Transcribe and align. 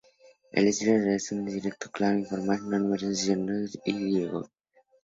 El 0.51 0.67
estilo 0.67 0.93
de 0.93 1.03
redacción 1.05 1.47
es 1.47 1.53
directo, 1.53 1.91
claro, 1.91 2.17
informal, 2.17 2.57
con 2.61 2.69
numerosos 2.71 3.23
diálogos 3.23 3.77
y 3.85 3.93
descripciones. 3.93 4.49